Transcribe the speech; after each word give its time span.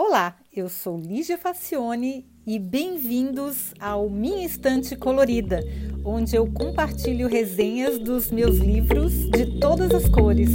Olá, 0.00 0.36
eu 0.54 0.68
sou 0.68 0.96
Lígia 0.96 1.36
Facione 1.36 2.24
e 2.46 2.56
bem-vindos 2.56 3.74
ao 3.80 4.08
Minha 4.08 4.46
Estante 4.46 4.94
Colorida, 4.94 5.60
onde 6.04 6.36
eu 6.36 6.46
compartilho 6.52 7.26
resenhas 7.26 7.98
dos 7.98 8.30
meus 8.30 8.58
livros 8.58 9.12
de 9.28 9.58
todas 9.58 9.92
as 9.92 10.08
cores. 10.08 10.50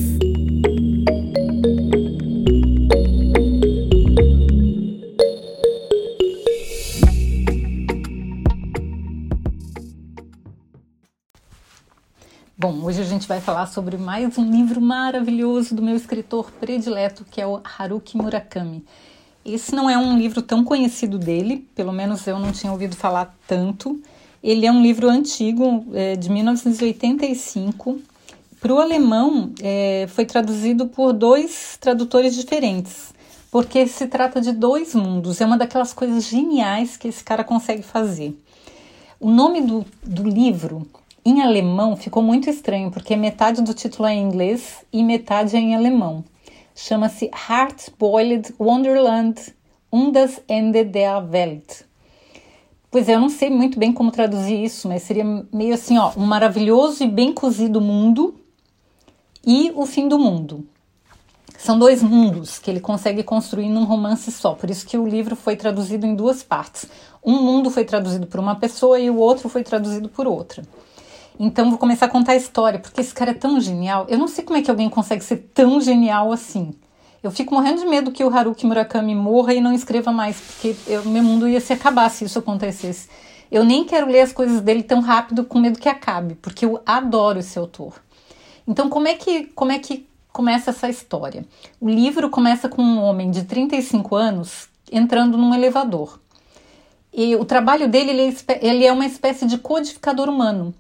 Bom, 12.58 12.82
hoje 12.82 13.02
a 13.02 13.06
gente 13.06 13.28
vai 13.28 13.42
falar 13.42 13.66
sobre 13.66 13.98
mais 13.98 14.38
um 14.38 14.50
livro 14.50 14.80
maravilhoso 14.80 15.76
do 15.76 15.82
meu 15.82 15.98
escritor 15.98 16.50
predileto, 16.62 17.26
que 17.26 17.42
é 17.42 17.46
o 17.46 17.62
Haruki 17.62 18.16
Murakami. 18.16 18.86
Esse 19.46 19.76
não 19.76 19.90
é 19.90 19.98
um 19.98 20.18
livro 20.18 20.42
tão 20.42 20.64
conhecido 20.64 21.20
dele, 21.20 21.68
pelo 21.76 21.92
menos 21.92 22.26
eu 22.26 22.40
não 22.40 22.52
tinha 22.52 22.72
ouvido 22.72 22.96
falar 22.96 23.38
tanto. 23.46 24.02
Ele 24.42 24.66
é 24.66 24.72
um 24.72 24.82
livro 24.82 25.10
antigo, 25.10 25.86
é, 25.94 26.16
de 26.16 26.30
1985. 26.30 28.00
Para 28.62 28.74
o 28.74 28.80
alemão, 28.80 29.52
é, 29.62 30.08
foi 30.10 30.26
traduzido 30.26 30.88
por 30.88 31.12
dois 31.12 31.78
tradutores 31.82 32.34
diferentes, 32.34 33.14
porque 33.52 33.86
se 33.86 34.08
trata 34.08 34.40
de 34.40 34.54
dois 34.54 34.96
mundos. 34.96 35.42
É 35.42 35.46
uma 35.46 35.58
daquelas 35.58 35.92
coisas 35.92 36.24
geniais 36.24 36.96
que 36.96 37.10
esse 37.10 37.24
cara 37.24 37.44
consegue 37.44 37.84
fazer. 37.84 38.38
O 39.20 39.30
nome 39.30 39.62
do, 39.62 39.86
do 40.02 40.24
livro 40.24 40.88
em 41.26 41.42
alemão 41.42 41.96
ficou 41.98 42.24
muito 42.24 42.50
estranho, 42.50 42.92
porque 42.92 43.16
metade 43.16 43.62
do 43.62 43.74
título 43.74 44.08
é 44.08 44.14
em 44.14 44.24
inglês 44.24 44.86
e 44.92 45.04
metade 45.04 45.56
é 45.56 45.60
em 45.60 45.76
alemão. 45.76 46.24
Chama-se 46.76 47.30
Heart-Boiled 47.50 48.56
Wonderland 48.60 49.54
um 49.92 50.12
das 50.12 50.42
Ende 50.50 50.84
der 50.84 51.24
Welt. 51.32 51.84
Pois 52.90 53.08
é, 53.08 53.14
eu 53.14 53.20
não 53.20 53.30
sei 53.30 53.50
muito 53.50 53.78
bem 53.78 53.94
como 53.94 54.12
traduzir 54.12 54.64
isso, 54.64 54.88
mas 54.88 55.04
seria 55.04 55.24
meio 55.54 55.76
assim, 55.76 55.98
ó, 55.98 56.12
um 56.18 56.26
maravilhoso 56.26 57.04
e 57.04 57.08
bem 57.08 57.32
cozido 57.32 57.80
mundo 57.80 58.36
e 59.46 59.72
o 59.76 59.86
fim 59.86 60.08
do 60.08 60.18
mundo. 60.18 60.66
São 61.60 61.78
dois 61.78 62.02
mundos 62.02 62.58
que 62.58 62.72
ele 62.72 62.80
consegue 62.80 63.24
construir 63.24 63.70
num 63.70 63.84
romance 63.84 64.32
só, 64.32 64.54
por 64.54 64.70
isso 64.70 64.86
que 64.86 64.98
o 64.98 65.08
livro 65.08 65.36
foi 65.36 65.56
traduzido 65.56 66.06
em 66.06 66.16
duas 66.16 66.42
partes. 66.42 66.88
Um 67.24 67.42
mundo 67.42 67.70
foi 67.70 67.86
traduzido 67.86 68.26
por 68.26 68.40
uma 68.40 68.56
pessoa 68.56 69.00
e 69.00 69.10
o 69.10 69.18
outro 69.18 69.48
foi 69.48 69.64
traduzido 69.64 70.10
por 70.10 70.28
outra. 70.28 70.64
Então 71.40 71.70
vou 71.70 71.80
começar 71.80 72.06
a 72.06 72.10
contar 72.10 72.34
a 72.34 72.36
história, 72.36 72.80
porque 72.80 73.02
esse 73.02 73.14
cara 73.14 73.32
é 73.32 73.34
tão 73.34 73.60
genial. 73.60 74.06
Eu 74.08 74.18
não 74.18 74.28
sei 74.28 74.44
como 74.44 74.58
é 74.58 74.62
que 74.62 74.70
alguém 74.70 74.90
consegue 74.90 75.24
ser 75.24 75.38
tão 75.54 75.82
genial 75.82 76.32
assim. 76.32 76.74
Eu 77.24 77.32
fico 77.32 77.56
morrendo 77.56 77.80
de 77.80 77.88
medo 77.88 78.12
que 78.12 78.24
o 78.24 78.30
Haruki 78.30 78.66
Murakami 78.66 79.16
morra 79.16 79.54
e 79.54 79.62
não 79.62 79.74
escreva 79.74 80.12
mais, 80.12 80.40
porque 80.40 80.76
eu, 80.86 81.06
meu 81.06 81.24
mundo 81.24 81.48
ia 81.48 81.62
se 81.62 81.72
acabar 81.74 82.10
se 82.10 82.26
isso 82.26 82.38
acontecesse. 82.38 83.08
Eu 83.50 83.64
nem 83.64 83.86
quero 83.86 84.08
ler 84.08 84.22
as 84.22 84.34
coisas 84.34 84.62
dele 84.62 84.84
tão 84.84 85.00
rápido 85.00 85.46
com 85.46 85.60
medo 85.60 85.80
que 85.80 85.88
acabe, 85.88 86.36
porque 86.36 86.66
eu 86.66 86.82
adoro 86.86 87.40
esse 87.40 87.58
autor. 87.58 88.02
Então 88.68 88.90
como 88.90 89.08
é 89.08 89.16
que 89.16 89.46
como 89.56 89.72
é 89.72 89.80
que 89.80 90.08
começa 90.32 90.72
essa 90.72 90.90
história? 90.90 91.46
O 91.80 91.90
livro 91.90 92.30
começa 92.30 92.68
com 92.68 92.82
um 92.82 93.02
homem 93.02 93.32
de 93.32 93.44
35 93.44 94.16
anos 94.16 94.68
entrando 94.92 95.38
num 95.38 95.54
elevador. 95.54 96.20
E 97.14 97.36
o 97.36 97.46
trabalho 97.46 97.88
dele 97.88 98.12
ele 98.12 98.38
é, 98.48 98.68
ele 98.68 98.86
é 98.86 98.92
uma 98.92 99.06
espécie 99.06 99.46
de 99.46 99.58
codificador 99.58 100.28
humano 100.28 100.74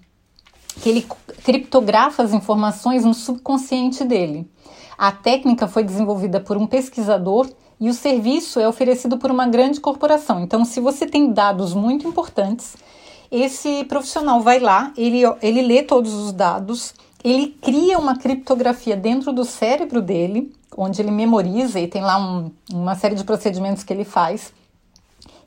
que 0.81 0.89
ele 0.89 1.05
criptografa 1.43 2.23
as 2.23 2.33
informações 2.33 3.05
no 3.05 3.13
subconsciente 3.13 4.03
dele. 4.03 4.49
A 4.97 5.11
técnica 5.11 5.67
foi 5.67 5.83
desenvolvida 5.83 6.39
por 6.39 6.57
um 6.57 6.67
pesquisador 6.67 7.49
e 7.79 7.89
o 7.89 7.93
serviço 7.93 8.59
é 8.59 8.67
oferecido 8.67 9.17
por 9.17 9.31
uma 9.31 9.47
grande 9.47 9.79
corporação. 9.79 10.41
Então, 10.41 10.63
se 10.63 10.79
você 10.79 11.05
tem 11.05 11.31
dados 11.31 11.73
muito 11.73 12.07
importantes, 12.07 12.75
esse 13.31 13.83
profissional 13.85 14.41
vai 14.41 14.59
lá, 14.59 14.93
ele, 14.95 15.21
ele 15.41 15.61
lê 15.61 15.83
todos 15.83 16.13
os 16.13 16.31
dados, 16.31 16.93
ele 17.23 17.47
cria 17.61 17.97
uma 17.97 18.17
criptografia 18.17 18.95
dentro 18.95 19.33
do 19.33 19.43
cérebro 19.43 20.01
dele, 20.01 20.53
onde 20.77 21.01
ele 21.01 21.11
memoriza 21.11 21.79
e 21.79 21.87
tem 21.87 22.01
lá 22.01 22.17
um, 22.17 22.51
uma 22.71 22.95
série 22.95 23.15
de 23.15 23.23
procedimentos 23.23 23.83
que 23.83 23.91
ele 23.91 24.05
faz. 24.05 24.53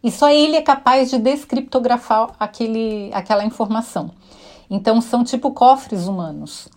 E 0.02 0.10
só 0.10 0.28
ele 0.28 0.56
é 0.56 0.62
capaz 0.62 1.10
de 1.10 1.18
descriptografar 1.18 2.30
aquele, 2.38 3.10
aquela 3.12 3.44
informação. 3.44 4.10
Então 4.70 5.00
são 5.00 5.24
tipo 5.24 5.50
cofres 5.52 6.06
humanos. 6.06 6.68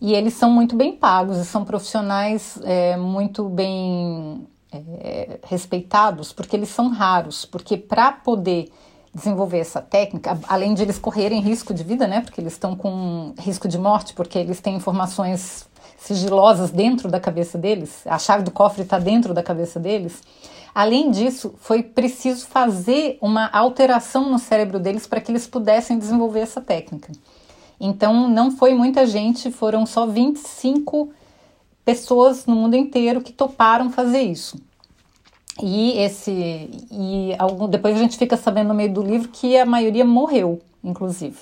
E 0.00 0.12
eles 0.12 0.34
são 0.34 0.50
muito 0.50 0.76
bem 0.76 0.96
pagos 0.96 1.38
e 1.38 1.44
são 1.44 1.64
profissionais 1.64 2.58
é, 2.64 2.96
muito 2.96 3.48
bem 3.48 4.46
é, 4.72 5.38
respeitados, 5.44 6.32
porque 6.32 6.56
eles 6.56 6.68
são 6.68 6.88
raros. 6.88 7.44
Porque 7.44 7.76
para 7.76 8.12
poder 8.12 8.70
desenvolver 9.14 9.58
essa 9.58 9.80
técnica, 9.80 10.38
além 10.48 10.74
de 10.74 10.82
eles 10.82 10.98
correrem 10.98 11.40
risco 11.40 11.72
de 11.72 11.84
vida, 11.84 12.06
né? 12.06 12.20
Porque 12.20 12.40
eles 12.40 12.54
estão 12.54 12.74
com 12.74 13.32
risco 13.38 13.68
de 13.68 13.78
morte, 13.78 14.12
porque 14.12 14.38
eles 14.38 14.60
têm 14.60 14.74
informações 14.74 15.68
sigilosas 15.98 16.70
dentro 16.70 17.10
da 17.10 17.18
cabeça 17.18 17.56
deles, 17.56 18.06
a 18.06 18.18
chave 18.18 18.42
do 18.42 18.50
cofre 18.50 18.82
está 18.82 18.98
dentro 18.98 19.32
da 19.32 19.42
cabeça 19.42 19.80
deles. 19.80 20.22
Além 20.74 21.10
disso, 21.10 21.54
foi 21.58 21.82
preciso 21.82 22.46
fazer 22.46 23.16
uma 23.22 23.48
alteração 23.50 24.28
no 24.28 24.38
cérebro 24.38 24.78
deles 24.80 25.06
para 25.06 25.20
que 25.20 25.30
eles 25.30 25.46
pudessem 25.46 25.96
desenvolver 25.96 26.40
essa 26.40 26.60
técnica. 26.60 27.12
Então, 27.86 28.30
não 28.30 28.50
foi 28.50 28.72
muita 28.72 29.06
gente, 29.06 29.50
foram 29.50 29.84
só 29.84 30.06
25 30.06 31.12
pessoas 31.84 32.46
no 32.46 32.56
mundo 32.56 32.74
inteiro 32.74 33.20
que 33.20 33.30
toparam 33.30 33.90
fazer 33.90 34.22
isso. 34.22 34.56
E 35.62 35.98
esse 35.98 36.32
e 36.90 37.36
depois 37.68 37.94
a 37.94 37.98
gente 37.98 38.16
fica 38.16 38.38
sabendo 38.38 38.68
no 38.68 38.74
meio 38.74 38.90
do 38.90 39.02
livro 39.02 39.28
que 39.28 39.58
a 39.58 39.66
maioria 39.66 40.02
morreu, 40.02 40.62
inclusive. 40.82 41.36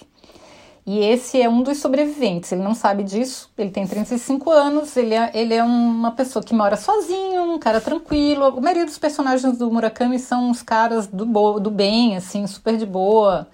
E 0.85 0.99
esse 0.99 1.41
é 1.41 1.49
um 1.49 1.63
dos 1.63 1.79
sobreviventes, 1.79 2.51
ele 2.51 2.61
não 2.61 2.75
sabe 2.75 3.05
disso, 3.05 3.49
ele 3.57 3.71
tem 3.71 3.87
35 3.87 4.51
anos, 4.51 4.97
ele 4.97 5.15
é, 5.15 5.31
ele 5.33 5.55
é 5.55 5.63
uma 5.63 6.11
pessoa 6.11 6.45
que 6.45 6.53
mora 6.53 6.77
sozinho, 6.77 7.55
um 7.55 7.59
cara 7.61 7.81
tranquilo. 7.81 8.47
A 8.47 8.61
maioria 8.61 8.85
dos 8.85 8.99
personagens 8.99 9.59
do 9.59 9.71
Murakami 9.71 10.19
são 10.19 10.51
uns 10.51 10.61
caras 10.61 11.07
do, 11.07 11.25
bo, 11.25 11.61
do 11.61 11.71
bem, 11.71 12.17
assim, 12.17 12.45
super 12.49 12.77
de 12.77 12.85
boa, 12.85 13.47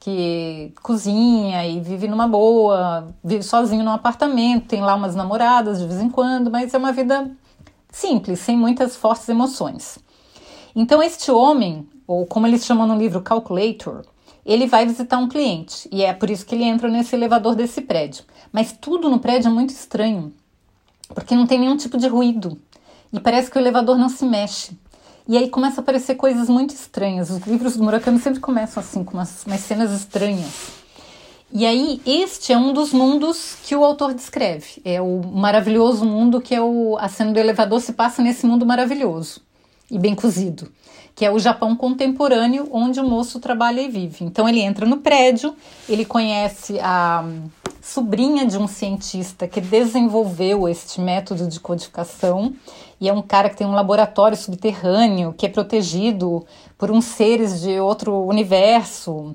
que 0.00 0.72
cozinha 0.82 1.66
e 1.66 1.78
vive 1.78 2.08
numa 2.08 2.26
boa, 2.26 3.14
vive 3.22 3.42
sozinho 3.42 3.84
num 3.84 3.92
apartamento, 3.92 4.66
tem 4.66 4.80
lá 4.80 4.94
umas 4.94 5.14
namoradas 5.14 5.78
de 5.78 5.86
vez 5.86 6.00
em 6.00 6.08
quando, 6.08 6.50
mas 6.50 6.72
é 6.72 6.78
uma 6.78 6.90
vida 6.90 7.30
simples, 7.92 8.40
sem 8.40 8.56
muitas 8.56 8.96
fortes 8.96 9.28
emoções. 9.28 9.98
Então, 10.74 11.02
este 11.02 11.30
homem, 11.30 11.86
ou 12.06 12.24
como 12.24 12.46
eles 12.46 12.64
chamam 12.64 12.86
no 12.86 12.96
livro, 12.96 13.20
calculator, 13.20 14.02
ele 14.44 14.66
vai 14.66 14.86
visitar 14.86 15.18
um 15.18 15.28
cliente 15.28 15.86
e 15.92 16.02
é 16.02 16.14
por 16.14 16.30
isso 16.30 16.46
que 16.46 16.54
ele 16.54 16.64
entra 16.64 16.88
nesse 16.88 17.14
elevador 17.14 17.54
desse 17.54 17.82
prédio. 17.82 18.24
Mas 18.50 18.72
tudo 18.72 19.10
no 19.10 19.18
prédio 19.18 19.48
é 19.48 19.52
muito 19.52 19.70
estranho, 19.70 20.32
porque 21.14 21.36
não 21.36 21.46
tem 21.46 21.58
nenhum 21.58 21.76
tipo 21.76 21.98
de 21.98 22.08
ruído 22.08 22.58
e 23.12 23.20
parece 23.20 23.50
que 23.50 23.58
o 23.58 23.60
elevador 23.60 23.98
não 23.98 24.08
se 24.08 24.24
mexe. 24.24 24.72
E 25.30 25.38
aí 25.38 25.48
começa 25.48 25.80
a 25.80 25.82
aparecer 25.82 26.16
coisas 26.16 26.48
muito 26.48 26.74
estranhas. 26.74 27.30
Os 27.30 27.46
livros 27.46 27.76
do 27.76 27.84
Murakami 27.84 28.18
sempre 28.18 28.40
começam 28.40 28.82
assim, 28.82 29.04
com 29.04 29.12
umas, 29.14 29.46
umas 29.46 29.60
cenas 29.60 29.92
estranhas. 29.92 30.72
E 31.52 31.64
aí, 31.64 32.00
este 32.04 32.52
é 32.52 32.58
um 32.58 32.72
dos 32.72 32.92
mundos 32.92 33.56
que 33.62 33.76
o 33.76 33.84
autor 33.84 34.12
descreve. 34.12 34.82
É 34.84 35.00
o 35.00 35.22
maravilhoso 35.24 36.04
mundo 36.04 36.40
que 36.40 36.52
é 36.52 36.60
o, 36.60 36.98
a 36.98 37.08
cena 37.08 37.30
do 37.30 37.38
elevador 37.38 37.80
se 37.80 37.92
passa 37.92 38.20
nesse 38.20 38.44
mundo 38.44 38.66
maravilhoso 38.66 39.40
e 39.88 40.00
bem 40.00 40.16
cozido 40.16 40.68
que 41.14 41.24
é 41.26 41.30
o 41.30 41.38
Japão 41.38 41.76
contemporâneo, 41.76 42.68
onde 42.72 42.98
o 42.98 43.04
moço 43.04 43.38
trabalha 43.40 43.82
e 43.82 43.88
vive. 43.90 44.24
Então 44.24 44.48
ele 44.48 44.60
entra 44.60 44.86
no 44.86 44.98
prédio, 44.98 45.54
ele 45.86 46.04
conhece 46.04 46.78
a 46.80 47.22
sobrinha 47.80 48.46
de 48.46 48.58
um 48.58 48.66
cientista 48.66 49.48
que 49.48 49.60
desenvolveu 49.60 50.68
este 50.68 51.00
método 51.00 51.48
de 51.48 51.58
codificação 51.58 52.52
e 53.00 53.08
é 53.08 53.12
um 53.12 53.22
cara 53.22 53.48
que 53.48 53.56
tem 53.56 53.66
um 53.66 53.72
laboratório 53.72 54.36
subterrâneo 54.36 55.32
que 55.32 55.46
é 55.46 55.48
protegido 55.48 56.44
por 56.76 56.90
uns 56.90 57.06
seres 57.06 57.60
de 57.60 57.80
outro 57.80 58.14
universo 58.26 59.34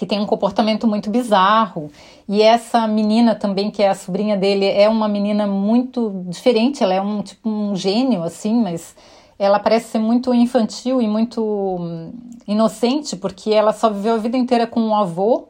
que 0.00 0.06
tem 0.06 0.18
um 0.18 0.24
comportamento 0.24 0.86
muito 0.86 1.10
bizarro. 1.10 1.90
E 2.26 2.40
essa 2.40 2.88
menina 2.88 3.34
também, 3.34 3.70
que 3.70 3.82
é 3.82 3.90
a 3.90 3.94
sobrinha 3.94 4.34
dele, 4.34 4.64
é 4.64 4.88
uma 4.88 5.06
menina 5.06 5.46
muito 5.46 6.24
diferente, 6.26 6.82
ela 6.82 6.94
é 6.94 7.02
um 7.02 7.20
tipo 7.20 7.46
um 7.46 7.76
gênio 7.76 8.22
assim, 8.22 8.54
mas 8.54 8.96
ela 9.38 9.58
parece 9.58 9.90
ser 9.90 9.98
muito 9.98 10.32
infantil 10.32 11.02
e 11.02 11.06
muito 11.06 11.42
hum, 11.42 12.12
inocente, 12.48 13.14
porque 13.14 13.50
ela 13.50 13.74
só 13.74 13.90
viveu 13.90 14.14
a 14.14 14.18
vida 14.18 14.38
inteira 14.38 14.66
com 14.66 14.80
um 14.80 14.94
avô 14.94 15.49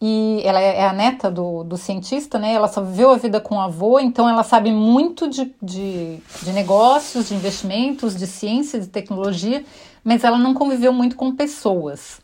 e 0.00 0.40
ela 0.44 0.60
é 0.60 0.86
a 0.86 0.92
neta 0.92 1.28
do, 1.28 1.64
do 1.64 1.76
cientista, 1.76 2.38
né? 2.38 2.52
Ela 2.52 2.68
só 2.68 2.80
viveu 2.82 3.10
a 3.10 3.16
vida 3.16 3.40
com 3.40 3.56
o 3.56 3.60
avô, 3.60 3.98
então 3.98 4.28
ela 4.28 4.44
sabe 4.44 4.70
muito 4.70 5.28
de, 5.28 5.52
de, 5.60 6.18
de 6.42 6.52
negócios, 6.52 7.28
de 7.28 7.34
investimentos, 7.34 8.16
de 8.16 8.26
ciência, 8.26 8.78
de 8.78 8.86
tecnologia, 8.86 9.64
mas 10.04 10.22
ela 10.22 10.38
não 10.38 10.54
conviveu 10.54 10.92
muito 10.92 11.16
com 11.16 11.34
pessoas. 11.34 12.20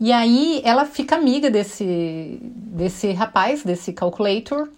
E 0.00 0.10
aí 0.10 0.62
ela 0.64 0.86
fica 0.86 1.14
amiga 1.14 1.50
desse, 1.50 2.38
desse 2.42 3.12
rapaz, 3.12 3.62
desse 3.62 3.92
calculator, 3.92 4.70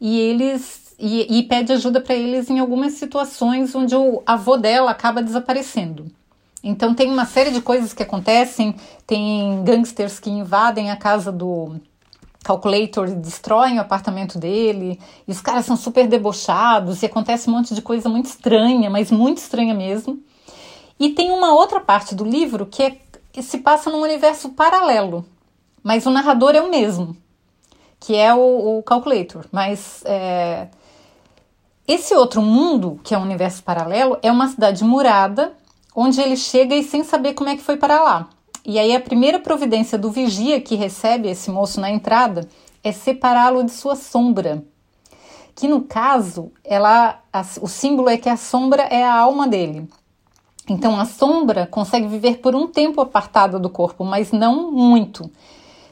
e 0.00 0.18
eles 0.18 0.94
e, 0.98 1.38
e 1.38 1.42
pede 1.42 1.72
ajuda 1.72 2.00
para 2.00 2.14
eles 2.14 2.48
em 2.50 2.60
algumas 2.60 2.92
situações 2.92 3.74
onde 3.74 3.96
o 3.96 4.22
avô 4.24 4.56
dela 4.56 4.92
acaba 4.92 5.22
desaparecendo. 5.22 6.06
Então 6.62 6.94
tem 6.94 7.10
uma 7.10 7.24
série 7.24 7.50
de 7.50 7.62
coisas 7.62 7.92
que 7.92 8.02
acontecem, 8.02 8.74
tem 9.06 9.64
gangsters 9.64 10.20
que 10.20 10.28
invadem 10.30 10.90
a 10.90 10.96
casa 10.96 11.32
do 11.32 11.80
Calculator 12.42 13.08
e 13.08 13.14
destroem 13.14 13.78
o 13.78 13.80
apartamento 13.80 14.38
dele, 14.38 15.00
e 15.26 15.30
os 15.30 15.40
caras 15.40 15.64
são 15.64 15.76
super 15.76 16.06
debochados, 16.06 17.02
e 17.02 17.06
acontece 17.06 17.48
um 17.48 17.52
monte 17.54 17.74
de 17.74 17.82
coisa 17.82 18.08
muito 18.08 18.26
estranha, 18.26 18.90
mas 18.90 19.10
muito 19.10 19.38
estranha 19.38 19.74
mesmo. 19.74 20.18
E 20.98 21.10
tem 21.10 21.30
uma 21.30 21.54
outra 21.54 21.80
parte 21.80 22.14
do 22.14 22.24
livro 22.24 22.66
que, 22.66 22.82
é, 22.82 22.96
se 23.40 23.58
passa 23.58 23.90
num 23.90 24.02
universo 24.02 24.50
paralelo, 24.50 25.24
mas 25.82 26.04
o 26.04 26.10
narrador 26.10 26.54
é 26.54 26.60
o 26.60 26.70
mesmo, 26.70 27.16
que 27.98 28.14
é 28.14 28.34
o, 28.34 28.78
o 28.78 28.82
Calculator. 28.82 29.46
Mas 29.50 30.02
é, 30.04 30.68
esse 31.88 32.14
outro 32.14 32.42
mundo, 32.42 33.00
que 33.02 33.14
é 33.14 33.18
um 33.18 33.22
universo 33.22 33.62
paralelo, 33.62 34.18
é 34.22 34.30
uma 34.30 34.48
cidade 34.48 34.84
murada, 34.84 35.54
onde 35.94 36.20
ele 36.20 36.36
chega 36.36 36.74
e 36.74 36.82
sem 36.82 37.04
saber 37.04 37.34
como 37.34 37.50
é 37.50 37.56
que 37.56 37.62
foi 37.62 37.76
para 37.76 38.02
lá. 38.02 38.28
E 38.64 38.78
aí 38.78 38.94
a 38.94 39.00
primeira 39.00 39.38
providência 39.38 39.96
do 39.96 40.10
vigia 40.10 40.60
que 40.60 40.74
recebe 40.74 41.28
esse 41.28 41.50
moço 41.50 41.80
na 41.80 41.90
entrada 41.90 42.48
é 42.82 42.92
separá-lo 42.92 43.64
de 43.64 43.70
sua 43.70 43.96
sombra. 43.96 44.62
Que 45.54 45.66
no 45.66 45.82
caso, 45.82 46.52
ela, 46.64 47.20
a, 47.32 47.40
o 47.60 47.68
símbolo 47.68 48.08
é 48.08 48.16
que 48.16 48.28
a 48.28 48.36
sombra 48.36 48.82
é 48.84 49.02
a 49.02 49.14
alma 49.14 49.46
dele. 49.46 49.88
Então 50.68 50.98
a 50.98 51.04
sombra 51.04 51.66
consegue 51.66 52.06
viver 52.06 52.38
por 52.38 52.54
um 52.54 52.66
tempo 52.66 53.00
apartada 53.00 53.58
do 53.58 53.68
corpo, 53.68 54.04
mas 54.04 54.30
não 54.30 54.70
muito. 54.70 55.30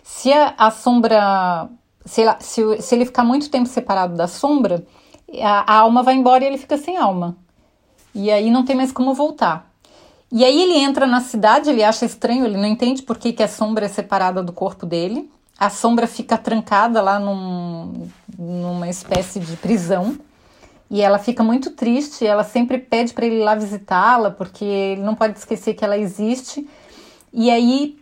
Se 0.04 0.32
a, 0.32 0.54
a 0.56 0.70
sombra, 0.70 1.68
se, 2.04 2.22
se, 2.40 2.82
se, 2.82 2.94
ele 2.94 3.04
ficar 3.04 3.24
muito 3.24 3.50
tempo 3.50 3.68
separado 3.68 4.14
da 4.14 4.28
sombra, 4.28 4.86
a, 5.42 5.74
a 5.74 5.78
alma 5.80 6.02
vai 6.02 6.14
embora 6.14 6.44
e 6.44 6.46
ele 6.46 6.58
fica 6.58 6.78
sem 6.78 6.96
alma. 6.96 7.36
E 8.14 8.30
aí 8.30 8.50
não 8.50 8.64
tem 8.64 8.76
mais 8.76 8.92
como 8.92 9.14
voltar. 9.14 9.67
E 10.30 10.44
aí 10.44 10.60
ele 10.60 10.76
entra 10.76 11.06
na 11.06 11.20
cidade, 11.20 11.70
ele 11.70 11.82
acha 11.82 12.04
estranho, 12.04 12.44
ele 12.44 12.56
não 12.56 12.66
entende 12.66 13.02
por 13.02 13.16
que, 13.16 13.32
que 13.32 13.42
a 13.42 13.48
sombra 13.48 13.86
é 13.86 13.88
separada 13.88 14.42
do 14.42 14.52
corpo 14.52 14.84
dele. 14.84 15.30
A 15.58 15.70
sombra 15.70 16.06
fica 16.06 16.36
trancada 16.36 17.00
lá 17.00 17.18
num, 17.18 18.08
numa 18.38 18.88
espécie 18.88 19.40
de 19.40 19.56
prisão. 19.56 20.18
E 20.90 21.00
ela 21.00 21.18
fica 21.18 21.42
muito 21.42 21.70
triste, 21.70 22.26
ela 22.26 22.44
sempre 22.44 22.78
pede 22.78 23.12
para 23.12 23.26
ele 23.26 23.36
ir 23.36 23.44
lá 23.44 23.54
visitá-la, 23.54 24.30
porque 24.30 24.64
ele 24.64 25.02
não 25.02 25.14
pode 25.14 25.38
esquecer 25.38 25.74
que 25.74 25.84
ela 25.84 25.98
existe. 25.98 26.68
E 27.32 27.50
aí 27.50 27.98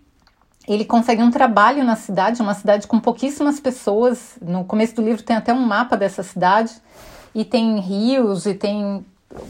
ele 0.68 0.84
consegue 0.84 1.22
um 1.22 1.30
trabalho 1.30 1.84
na 1.84 1.96
cidade, 1.96 2.42
uma 2.42 2.54
cidade 2.54 2.86
com 2.86 2.98
pouquíssimas 3.00 3.60
pessoas. 3.60 4.36
No 4.40 4.64
começo 4.64 4.94
do 4.96 5.02
livro 5.02 5.22
tem 5.22 5.36
até 5.36 5.52
um 5.52 5.64
mapa 5.64 5.96
dessa 5.96 6.22
cidade, 6.22 6.72
e 7.34 7.44
tem 7.44 7.78
rios, 7.80 8.46
e 8.46 8.54
tem 8.54 9.04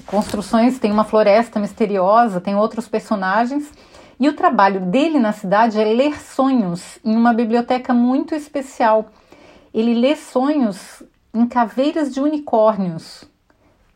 construções, 0.06 0.78
tem 0.78 0.90
uma 0.92 1.04
floresta 1.04 1.58
misteriosa, 1.58 2.40
tem 2.40 2.54
outros 2.54 2.88
personagens. 2.88 3.72
E 4.18 4.28
o 4.28 4.32
trabalho 4.32 4.80
dele 4.80 5.18
na 5.18 5.32
cidade 5.32 5.80
é 5.80 5.84
ler 5.84 6.18
sonhos 6.18 6.98
em 7.04 7.14
uma 7.14 7.32
biblioteca 7.32 7.92
muito 7.92 8.34
especial. 8.34 9.10
Ele 9.74 9.94
lê 9.94 10.16
sonhos 10.16 11.02
em 11.34 11.46
caveiras 11.46 12.12
de 12.12 12.20
unicórnios. 12.20 13.24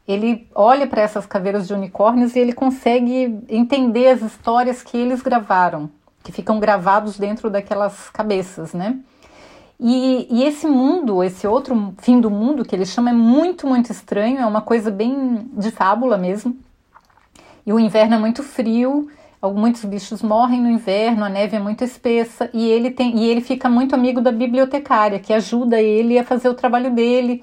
Ele 0.06 0.48
olha 0.54 0.86
para 0.86 1.02
essas 1.02 1.24
caveiras 1.24 1.66
de 1.66 1.72
unicórnios 1.72 2.36
e 2.36 2.38
ele 2.38 2.52
consegue 2.52 3.38
entender 3.48 4.08
as 4.08 4.20
histórias 4.20 4.82
que 4.82 4.96
eles 4.96 5.22
gravaram, 5.22 5.88
que 6.22 6.32
ficam 6.32 6.60
gravados 6.60 7.16
dentro 7.16 7.48
daquelas 7.48 8.10
cabeças, 8.10 8.74
né? 8.74 8.98
E, 9.82 10.26
e, 10.30 10.44
esse 10.44 10.66
mundo, 10.66 11.24
esse 11.24 11.46
outro 11.46 11.94
fim 11.98 12.20
do 12.20 12.30
mundo 12.30 12.66
que 12.66 12.76
ele 12.76 12.84
chama 12.84 13.08
é 13.08 13.14
muito, 13.14 13.66
muito 13.66 13.90
estranho, 13.90 14.38
é 14.38 14.44
uma 14.44 14.60
coisa 14.60 14.90
bem 14.90 15.48
de 15.54 15.70
fábula 15.70 16.18
mesmo. 16.18 16.54
E 17.64 17.72
o 17.72 17.80
inverno 17.80 18.16
é 18.16 18.18
muito 18.18 18.42
frio, 18.42 19.08
muitos 19.42 19.82
bichos 19.86 20.20
morrem 20.20 20.60
no 20.60 20.68
inverno, 20.68 21.24
a 21.24 21.30
neve 21.30 21.56
é 21.56 21.60
muito 21.60 21.82
espessa 21.82 22.50
e 22.52 22.68
ele 22.68 22.90
tem 22.90 23.16
e 23.16 23.26
ele 23.26 23.40
fica 23.40 23.70
muito 23.70 23.94
amigo 23.94 24.20
da 24.20 24.30
bibliotecária 24.30 25.18
que 25.18 25.32
ajuda 25.32 25.80
ele 25.80 26.18
a 26.18 26.24
fazer 26.24 26.50
o 26.50 26.54
trabalho 26.54 26.94
dele. 26.94 27.42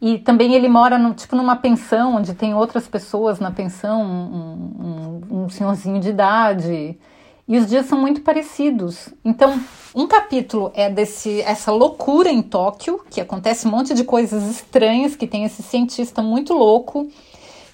E 0.00 0.18
também 0.18 0.54
ele 0.54 0.68
mora 0.68 0.98
no, 0.98 1.12
tipo 1.12 1.36
numa 1.36 1.56
pensão 1.56 2.16
onde 2.16 2.34
tem 2.34 2.54
outras 2.54 2.88
pessoas 2.88 3.38
na 3.40 3.50
pensão, 3.50 4.02
um, 4.02 5.20
um, 5.30 5.44
um 5.44 5.48
senhorzinho 5.50 6.00
de 6.00 6.08
idade 6.08 6.98
e 7.46 7.58
os 7.58 7.66
dias 7.66 7.86
são 7.86 8.00
muito 8.00 8.22
parecidos. 8.22 9.08
Então, 9.24 9.60
um 9.94 10.06
capítulo 10.06 10.72
é 10.74 10.88
desse 10.88 11.42
essa 11.42 11.70
loucura 11.70 12.30
em 12.30 12.42
Tóquio, 12.42 13.04
que 13.10 13.20
acontece 13.20 13.68
um 13.68 13.70
monte 13.70 13.94
de 13.94 14.02
coisas 14.02 14.44
estranhas, 14.44 15.14
que 15.14 15.26
tem 15.26 15.44
esse 15.44 15.62
cientista 15.62 16.22
muito 16.22 16.54
louco, 16.54 17.08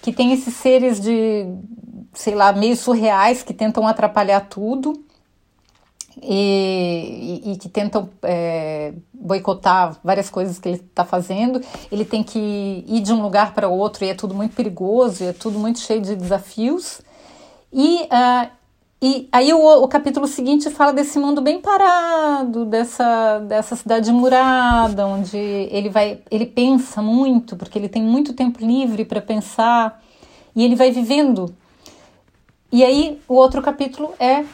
que 0.02 0.12
tem 0.12 0.32
esses 0.32 0.55
seres 0.55 1.00
de, 1.00 1.46
sei 2.12 2.34
lá, 2.34 2.52
meio 2.52 2.76
surreais 2.76 3.43
que 3.43 3.55
tentam 3.55 3.87
atrapalhar 3.87 4.40
tudo. 4.40 5.05
E, 6.23 7.40
e, 7.46 7.52
e, 7.52 7.56
que 7.56 7.66
tentam 7.66 8.11
é, 8.23 8.93
boicotar 9.14 9.96
várias 10.05 10.28
coisas 10.28 10.58
que 10.58 10.69
ele 10.69 10.76
está 10.76 11.02
fazendo. 11.02 11.62
Ele 11.90 12.05
tem 12.05 12.23
que 12.23 12.84
ir 12.87 13.00
de 13.00 13.11
um 13.11 13.23
lugar 13.23 13.55
para 13.55 13.69
outro 13.69 14.05
e 14.05 14.08
é 14.08 14.14
tudo 14.14 14.34
muito 14.34 14.55
perigoso, 14.55 15.25
e 15.25 15.28
é 15.28 15.32
tudo 15.32 15.58
muito 15.58 15.78
cheio 15.78 16.02
de 16.02 16.14
desafios. 16.14 17.00
E 17.73 18.02
uh, 18.02 18.50
e 19.02 19.29
aí 19.32 19.50
o, 19.55 19.82
o, 19.82 19.88
capítulo 19.88 20.26
seguinte 20.26 20.69
fala 20.69 20.93
desse 20.93 21.19
mundo 21.19 21.41
bem 21.41 21.58
parado, 21.58 22.67
dessa, 22.67 23.38
dessa 23.38 23.75
cidade 23.75 24.12
murada, 24.12 25.06
onde 25.06 25.38
ele 25.38 25.88
vai, 25.88 26.19
ele 26.31 26.44
pensa 26.44 27.00
muito, 27.00 27.56
porque 27.56 27.79
ele 27.79 27.88
tem 27.88 28.02
muito 28.02 28.35
tempo 28.35 28.62
livre 28.62 29.06
para 29.06 29.23
pensar, 29.23 30.02
e 30.55 30.62
ele 30.62 30.76
vai 30.76 30.91
vivendo. 30.91 31.55
E 32.70 32.85
aí 32.85 33.19
o 33.26 33.35
outro 33.35 33.62
capítulo 33.62 34.12
é 34.20 34.44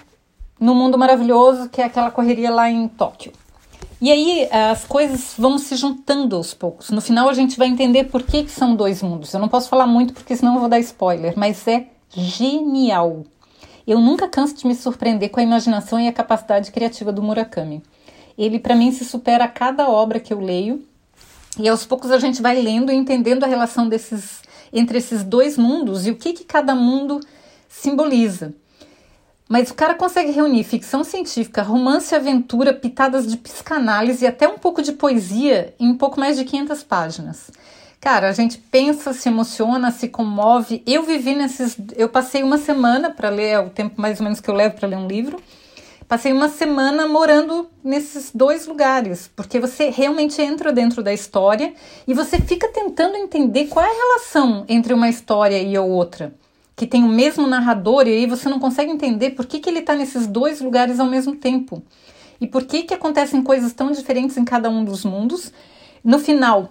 no 0.61 0.77
mundo 0.77 0.97
maravilhoso, 0.97 1.69
que 1.69 1.83
é 1.83 1.85
aquela 1.85 2.13
correria 2.13 2.51
lá 2.51 2.71
em 2.71 2.87
Tóquio. 2.87 3.33
E 4.01 4.13
aí 4.13 4.49
as 4.53 4.85
coisas 4.85 5.35
vão 5.37 5.59
se 5.59 5.75
juntando 5.75 6.37
aos 6.37 6.55
poucos. 6.55 6.91
No 6.91 7.01
final 7.01 7.29
a 7.29 7.35
gente 7.35 7.59
vai 7.59 7.67
entender 7.67 8.05
por 8.05 8.23
que, 8.23 8.45
que 8.45 8.51
são 8.51 8.77
dois 8.77 9.03
mundos. 9.03 9.35
Eu 9.35 9.41
não 9.41 9.49
posso 9.49 9.69
falar 9.69 9.89
muito 9.89 10.15
porque 10.15 10.37
senão 10.37 10.55
eu 10.55 10.61
vou 10.61 10.69
dar 10.69 10.79
spoiler, 10.79 11.35
mas 11.37 11.67
é 11.67 11.89
genial. 12.15 13.25
Eu 13.87 14.01
nunca 14.01 14.29
canso 14.29 14.55
de 14.55 14.67
me 14.67 14.75
surpreender 14.75 15.31
com 15.31 15.39
a 15.39 15.43
imaginação 15.43 16.01
e 16.01 16.09
a 16.09 16.13
capacidade 16.13 16.73
criativa 16.73 17.13
do 17.13 17.23
Murakami. 17.23 17.83
Ele, 18.37 18.59
para 18.59 18.75
mim, 18.75 18.91
se 18.91 19.05
supera 19.05 19.45
a 19.45 19.49
cada 19.49 19.89
obra 19.89 20.19
que 20.19 20.33
eu 20.33 20.41
leio, 20.41 20.85
e 21.59 21.69
aos 21.69 21.87
poucos 21.87 22.11
a 22.11 22.19
gente 22.19 22.43
vai 22.43 22.61
lendo 22.61 22.91
e 22.91 22.97
entendendo 22.97 23.45
a 23.45 23.47
relação 23.47 23.89
desses, 23.89 24.43
entre 24.73 24.99
esses 24.99 25.23
dois 25.23 25.57
mundos 25.57 26.07
e 26.07 26.11
o 26.11 26.17
que, 26.17 26.33
que 26.33 26.45
cada 26.45 26.75
mundo 26.75 27.21
simboliza. 27.69 28.53
Mas 29.49 29.71
o 29.71 29.75
cara 29.75 29.95
consegue 29.95 30.33
reunir 30.33 30.65
ficção 30.65 31.05
científica, 31.05 31.63
romance 31.63 32.13
e 32.13 32.17
aventura, 32.17 32.75
pitadas 32.75 33.27
de 33.27 33.37
psicanálise 33.37 34.25
e 34.25 34.29
até 34.29 34.49
um 34.49 34.59
pouco 34.59 34.83
de 34.83 34.93
poesia 34.93 35.73
em 35.79 35.89
um 35.89 35.97
pouco 35.97 36.19
mais 36.19 36.37
de 36.37 36.45
500 36.45 36.83
páginas. 36.83 37.51
Cara, 38.07 38.29
a 38.29 38.33
gente 38.33 38.59
pensa, 38.59 39.13
se 39.13 39.29
emociona, 39.29 39.91
se 39.91 40.07
comove. 40.07 40.81
Eu 40.87 41.03
vivi 41.03 41.35
nesses. 41.35 41.77
Eu 41.97 42.09
passei 42.09 42.41
uma 42.41 42.57
semana 42.57 43.11
para 43.11 43.29
ler, 43.29 43.49
é 43.49 43.59
o 43.59 43.69
tempo 43.69 44.01
mais 44.01 44.21
ou 44.21 44.23
menos 44.23 44.39
que 44.39 44.49
eu 44.49 44.55
levo 44.55 44.77
para 44.77 44.87
ler 44.87 44.97
um 44.97 45.09
livro. 45.09 45.43
Passei 46.07 46.33
uma 46.33 46.49
semana 46.49 47.09
morando 47.09 47.69
nesses 47.83 48.31
dois 48.33 48.65
lugares, 48.69 49.29
porque 49.35 49.59
você 49.59 49.91
realmente 49.91 50.41
entra 50.41 50.73
dentro 50.73 51.03
da 51.03 51.13
história 51.13 51.75
e 52.07 52.15
você 52.15 52.39
fica 52.39 52.69
tentando 52.69 53.17
entender 53.17 53.67
qual 53.67 53.85
é 53.85 53.89
a 53.91 53.93
relação 53.93 54.65
entre 54.69 54.95
uma 54.95 55.09
história 55.09 55.61
e 55.61 55.75
a 55.75 55.83
outra. 55.83 56.33
Que 56.77 56.87
tem 56.87 57.03
o 57.03 57.09
mesmo 57.09 57.45
narrador 57.45 58.07
e 58.07 58.13
aí 58.13 58.27
você 58.27 58.49
não 58.49 58.61
consegue 58.61 58.93
entender 58.93 59.31
por 59.31 59.47
que, 59.47 59.59
que 59.59 59.69
ele 59.69 59.81
está 59.81 59.97
nesses 59.97 60.29
dois 60.29 60.61
lugares 60.61 61.01
ao 61.01 61.09
mesmo 61.09 61.35
tempo. 61.35 61.83
E 62.41 62.47
por 62.47 62.63
que, 62.63 62.85
que 62.85 62.95
acontecem 62.95 63.43
coisas 63.43 63.73
tão 63.73 63.91
diferentes 63.91 64.37
em 64.37 64.45
cada 64.45 64.71
um 64.71 64.85
dos 64.85 65.05
mundos. 65.05 65.53
No 66.05 66.21
final, 66.21 66.71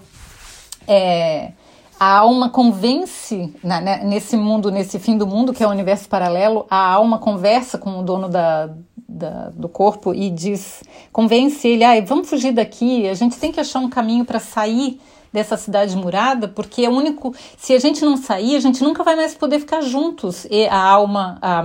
é, 0.88 1.52
a 2.00 2.18
alma 2.18 2.50
convence, 2.50 3.54
né, 3.64 3.82
né, 3.82 4.02
nesse 4.04 4.36
mundo, 4.36 4.72
nesse 4.72 5.00
fim 5.00 5.18
do 5.18 5.26
mundo, 5.26 5.54
que 5.54 5.64
é 5.64 5.68
o 5.68 5.72
universo 5.72 6.10
paralelo, 6.10 6.66
a 6.70 6.94
alma 6.94 7.20
conversa 7.20 7.78
com 7.78 8.00
o 8.00 8.04
dono 8.04 8.28
da, 8.28 8.70
da, 9.08 9.50
do 9.50 9.70
corpo 9.70 10.14
e 10.14 10.30
diz, 10.30 10.84
convence 11.12 11.68
ele, 11.68 11.84
ah, 11.84 12.00
vamos 12.02 12.30
fugir 12.30 12.52
daqui, 12.52 13.08
a 13.08 13.14
gente 13.14 13.38
tem 13.38 13.52
que 13.52 13.60
achar 13.60 13.80
um 13.80 13.90
caminho 13.90 14.26
para 14.26 14.40
sair 14.40 15.00
dessa 15.32 15.58
cidade 15.58 15.96
murada, 15.98 16.48
porque 16.48 16.86
é 16.86 16.90
o 16.90 16.94
único, 16.94 17.36
se 17.58 17.74
a 17.74 17.80
gente 17.80 18.04
não 18.04 18.16
sair, 18.16 18.56
a 18.56 18.60
gente 18.60 18.82
nunca 18.82 19.04
vai 19.04 19.16
mais 19.16 19.36
poder 19.36 19.60
ficar 19.60 19.82
juntos, 19.82 20.46
e 20.50 20.66
a 20.68 20.82
alma, 20.82 21.38
a, 21.42 21.64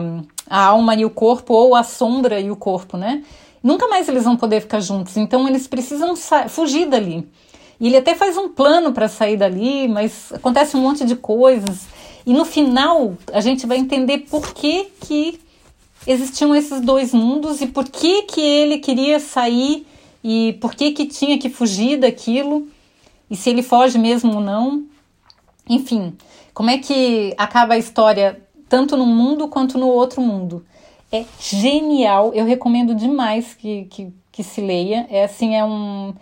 a 0.49 0.67
alma 0.67 0.95
e 0.97 1.05
o 1.05 1.11
corpo, 1.11 1.55
ou 1.55 1.77
a 1.77 1.85
sombra 1.85 2.41
e 2.41 2.51
o 2.51 2.57
corpo, 2.57 2.97
né? 2.97 3.23
Nunca 3.63 3.87
mais 3.87 4.09
eles 4.09 4.25
vão 4.25 4.37
poder 4.37 4.61
ficar 4.61 4.81
juntos, 4.81 5.17
então 5.17 5.47
eles 5.47 5.67
precisam 5.69 6.15
fugir 6.49 6.87
dali. 6.87 7.29
E 7.81 7.87
ele 7.87 7.97
até 7.97 8.15
faz 8.15 8.37
um 8.37 8.49
plano 8.49 8.93
para 8.93 9.09
sair 9.09 9.37
dali, 9.37 9.89
mas 9.89 10.33
acontece 10.33 10.77
um 10.77 10.83
monte 10.83 11.05
de 11.05 11.17
coisas. 11.17 11.87
E 12.27 12.33
no 12.33 12.45
final 12.45 13.17
a 13.33 13.41
gente 13.41 13.67
vai 13.67 13.79
entender 13.79 14.27
por 14.31 14.53
que, 14.53 14.89
que 15.01 15.41
existiam 16.07 16.55
esses 16.55 16.81
dois 16.81 17.13
mundos 17.13 17.61
e 17.61 17.67
por 17.67 17.85
que, 17.85 18.23
que 18.23 18.41
ele 18.41 18.79
queria 18.79 19.19
sair 19.19 19.87
e 20.23 20.59
por 20.61 20.75
que, 20.75 20.93
que 20.93 21.07
tinha 21.07 21.39
que 21.39 21.49
fugir 21.49 21.99
daquilo. 21.99 22.69
e 23.31 23.37
se 23.37 23.49
ele 23.49 23.63
foge 23.63 23.99
mesmo 23.99 24.35
ou 24.35 24.41
não. 24.41 24.85
Enfim, 25.69 26.15
como 26.53 26.69
é 26.69 26.79
que 26.79 27.33
acaba 27.39 27.75
a 27.75 27.79
história 27.79 28.41
tanto 28.71 28.97
num 28.97 29.05
mundo 29.05 29.49
quanto 29.49 29.77
no 29.77 29.89
outro 29.89 30.23
mundo. 30.23 30.65
É 31.11 31.25
genial, 31.41 32.33
eu 32.33 32.47
recomendo 32.47 32.95
demais 32.95 33.53
que, 33.53 33.87
que, 33.87 34.13
que 34.31 34.45
se 34.45 34.61
leia. 34.61 35.07
É 35.11 35.25
assim, 35.25 35.57
é 35.57 35.65
um. 35.65 36.15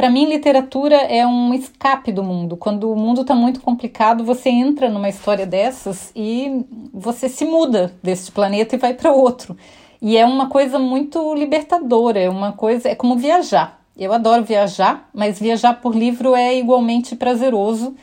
Para 0.00 0.08
mim, 0.08 0.24
literatura 0.24 0.96
é 0.96 1.26
um 1.26 1.52
escape 1.52 2.10
do 2.10 2.22
mundo. 2.22 2.56
Quando 2.56 2.90
o 2.90 2.96
mundo 2.96 3.20
está 3.20 3.34
muito 3.34 3.60
complicado, 3.60 4.24
você 4.24 4.48
entra 4.48 4.88
numa 4.88 5.10
história 5.10 5.44
dessas 5.44 6.10
e 6.16 6.64
você 6.90 7.28
se 7.28 7.44
muda 7.44 7.92
deste 8.02 8.32
planeta 8.32 8.74
e 8.74 8.78
vai 8.78 8.94
para 8.94 9.12
outro. 9.12 9.54
E 10.00 10.16
é 10.16 10.24
uma 10.24 10.48
coisa 10.48 10.78
muito 10.78 11.34
libertadora, 11.34 12.18
é 12.18 12.30
uma 12.30 12.50
coisa, 12.50 12.88
é 12.88 12.94
como 12.94 13.14
viajar. 13.16 13.78
Eu 13.94 14.10
adoro 14.14 14.42
viajar, 14.42 15.06
mas 15.12 15.38
viajar 15.38 15.74
por 15.82 15.94
livro 15.94 16.34
é 16.34 16.56
igualmente 16.56 17.14
prazeroso 17.14 17.94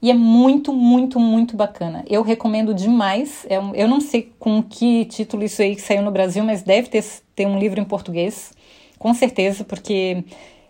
e 0.00 0.10
é 0.10 0.14
muito, 0.14 0.72
muito, 0.72 1.20
muito 1.20 1.54
bacana. 1.54 2.02
Eu 2.08 2.22
recomendo 2.22 2.72
demais. 2.72 3.44
É 3.46 3.60
um, 3.60 3.74
eu 3.74 3.86
não 3.86 4.00
sei 4.00 4.32
com 4.38 4.62
que 4.62 5.04
título 5.04 5.44
isso 5.44 5.60
aí 5.60 5.76
que 5.76 5.82
saiu 5.82 6.00
no 6.00 6.10
Brasil, 6.10 6.42
mas 6.44 6.62
deve 6.62 6.88
ter, 6.88 7.04
ter 7.36 7.46
um 7.46 7.58
livro 7.58 7.78
em 7.78 7.84
português, 7.84 8.54
com 8.98 9.12
certeza, 9.12 9.64
porque 9.64 10.24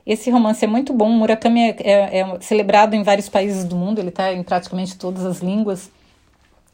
esse 0.07 0.31
romance 0.31 0.65
é 0.65 0.69
muito 0.69 0.93
bom. 0.93 1.09
Murakami 1.11 1.61
é, 1.61 1.77
é, 1.79 2.21
é 2.21 2.41
celebrado 2.41 2.95
em 2.95 3.03
vários 3.03 3.29
países 3.29 3.65
do 3.65 3.77
mundo, 3.77 3.99
ele 3.99 4.09
está 4.09 4.33
em 4.33 4.43
praticamente 4.43 4.97
todas 4.97 5.25
as 5.25 5.41
línguas. 5.41 5.91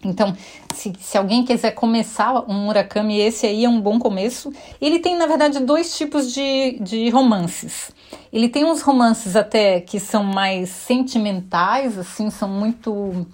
Então, 0.04 0.36
se, 0.72 0.92
se 1.00 1.18
alguém 1.18 1.44
quiser 1.44 1.72
começar 1.72 2.44
um 2.48 2.66
Murakami, 2.66 3.18
esse 3.18 3.46
aí 3.46 3.64
é 3.64 3.68
um 3.68 3.80
bom 3.80 3.98
começo. 3.98 4.52
Ele 4.80 5.00
tem, 5.00 5.16
na 5.16 5.26
verdade, 5.26 5.58
dois 5.58 5.96
tipos 5.96 6.32
de, 6.32 6.78
de 6.80 7.10
romances. 7.10 7.90
Ele 8.32 8.48
tem 8.48 8.64
uns 8.64 8.80
romances 8.80 9.34
até 9.34 9.80
que 9.80 9.98
são 9.98 10.22
mais 10.22 10.70
sentimentais, 10.70 11.98
assim, 11.98 12.30
são 12.30 12.48
muito 12.48 13.26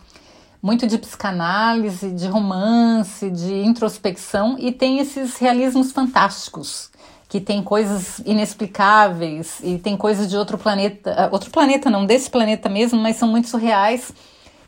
muito 0.62 0.86
de 0.86 0.96
psicanálise, 0.96 2.10
de 2.10 2.26
romance, 2.26 3.30
de 3.30 3.52
introspecção, 3.52 4.56
e 4.58 4.72
tem 4.72 4.98
esses 4.98 5.36
realismos 5.36 5.92
fantásticos, 5.92 6.90
que 7.34 7.40
tem 7.40 7.64
coisas 7.64 8.20
inexplicáveis 8.20 9.58
e 9.64 9.76
tem 9.76 9.96
coisas 9.96 10.30
de 10.30 10.36
outro 10.36 10.56
planeta, 10.56 11.28
outro 11.32 11.50
planeta 11.50 11.90
não, 11.90 12.06
desse 12.06 12.30
planeta 12.30 12.68
mesmo, 12.68 12.96
mas 12.96 13.16
são 13.16 13.26
muito 13.26 13.48
surreais 13.48 14.12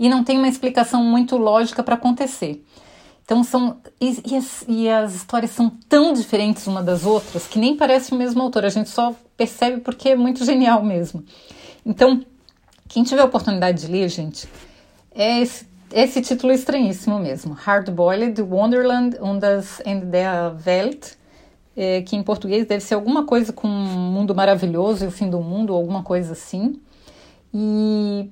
e 0.01 0.09
não 0.09 0.25
tem 0.25 0.37
uma 0.37 0.49
explicação 0.49 1.05
muito 1.05 1.37
lógica 1.37 1.81
para 1.81 1.95
acontecer. 1.95 2.67
Então 3.25 3.45
são 3.45 3.77
e, 4.01 4.21
e, 4.27 4.37
as, 4.37 4.65
e, 4.67 4.89
as, 4.89 5.15
histórias 5.15 5.53
são 5.53 5.71
tão 5.89 6.13
diferentes 6.13 6.67
uma 6.67 6.83
das 6.83 7.07
outras 7.07 7.47
que 7.47 7.57
nem 7.57 7.77
parece 7.77 8.11
o 8.11 8.17
mesmo 8.17 8.43
autor. 8.43 8.65
A 8.65 8.69
gente 8.69 8.91
só 8.91 9.15
percebe 9.37 9.81
porque 9.81 10.09
é 10.09 10.17
muito 10.17 10.45
genial 10.45 10.83
mesmo. 10.83 11.23
Então 11.87 12.21
quem 12.89 13.05
tiver 13.05 13.23
oportunidade 13.23 13.83
de 13.83 13.93
ler, 13.93 14.09
gente, 14.09 14.49
é 15.15 15.41
esse, 15.41 15.69
esse 15.93 16.21
título 16.21 16.53
estranhíssimo 16.53 17.17
mesmo, 17.21 17.55
Hard 17.55 17.91
Boiled 17.93 18.43
Wonderland 18.43 19.19
und 19.21 19.39
das 19.39 19.81
Ende 19.87 20.07
der 20.07 20.57
Welt, 20.67 21.17
é, 21.77 22.01
que 22.03 22.17
em 22.17 22.23
português 22.23 22.67
deve 22.67 22.83
ser 22.83 22.95
alguma 22.95 23.25
coisa 23.25 23.53
com 23.53 23.69
um 23.69 24.13
mundo 24.13 24.35
maravilhoso 24.35 25.05
e 25.05 25.09
o 25.09 25.11
fim 25.11 25.29
do 25.29 25.41
mundo, 25.41 25.75
alguma 25.75 26.03
coisa 26.03 26.33
assim. 26.33 26.81
E 27.53 28.31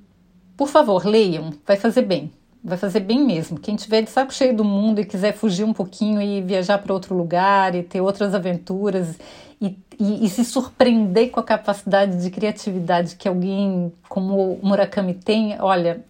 por 0.57 0.69
favor, 0.69 1.05
leiam, 1.05 1.51
vai 1.67 1.77
fazer 1.77 2.03
bem. 2.03 2.31
Vai 2.63 2.79
fazer 2.79 3.01
bem 3.01 3.23
mesmo. 3.23 3.59
Quem 3.59 3.77
tiver 3.77 4.03
de 4.03 4.11
saco 4.11 4.33
cheio 4.33 4.57
do 4.57 4.65
mundo 4.65 5.01
e 5.01 5.05
quiser 5.05 5.35
fugir 5.35 5.65
um 5.65 5.73
pouquinho 5.75 6.23
e 6.23 6.41
viajar 6.41 6.79
para 6.79 6.95
outro 6.95 7.15
lugar 7.15 7.75
e 7.75 7.83
ter 7.83 8.01
outras 8.01 8.35
aventuras 8.35 9.19
e, 9.61 9.77
e, 10.01 10.25
e, 10.25 10.31
se 10.31 10.45
surpreender 10.45 11.31
com 11.31 11.41
a 11.41 11.43
capacidade 11.43 12.23
de 12.23 12.31
criatividade 12.31 13.17
que 13.17 13.29
alguém 13.29 13.93
como 14.09 14.55
o 14.55 14.67
Murakami 14.67 15.15
tem, 15.15 15.61
olha, 15.61 16.03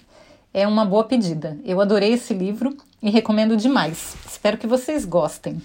é 0.52 0.66
uma 0.66 0.84
boa 0.84 1.04
pedida. 1.04 1.58
Eu 1.64 1.80
adorei 1.80 2.12
esse 2.12 2.32
livro 2.32 2.76
e 3.02 3.10
recomendo 3.10 3.56
demais. 3.56 4.14
Espero 4.26 4.56
que 4.56 4.66
vocês 4.66 5.04
gostem. 5.04 5.60